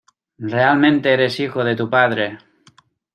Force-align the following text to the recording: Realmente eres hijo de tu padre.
Realmente 0.39 1.13
eres 1.13 1.39
hijo 1.39 1.63
de 1.63 1.75
tu 1.75 1.87
padre. 1.87 2.39